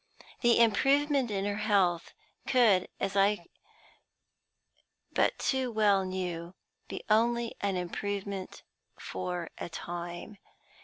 [0.41, 2.15] The improvement in her health
[2.47, 3.45] could, as I
[5.11, 6.55] but too well knew,
[6.87, 8.63] be only an improvement
[8.99, 10.39] for a time.